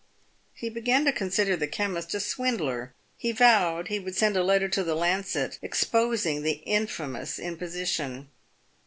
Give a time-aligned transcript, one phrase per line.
[0.55, 2.95] He began to consider the chemist a swindler.
[3.19, 8.27] He vowed he would send a letter to the Lancet exposing the infamous imposition.